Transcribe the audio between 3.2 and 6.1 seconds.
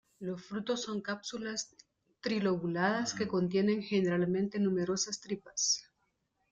contienen generalmente numerosas tripas.